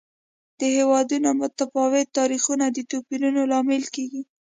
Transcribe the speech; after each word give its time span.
د 0.59 0.61
هېوادونو 0.77 1.29
متفاوت 1.41 2.07
تاریخ 2.17 2.43
د 2.73 2.77
توپیرونو 2.91 3.41
لامل 3.51 3.83
کېږي. 3.95 4.21